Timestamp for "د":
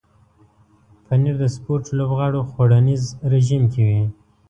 1.41-1.45